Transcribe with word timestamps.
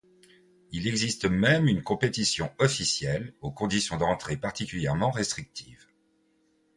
Il 0.71 0.87
existe 0.87 1.25
même 1.25 1.67
une 1.67 1.83
compétition 1.83 2.51
officielle, 2.57 3.35
aux 3.41 3.51
conditions 3.51 3.97
d'entrée 3.97 4.35
particulièrement 4.35 5.11
restrictives. 5.11 5.85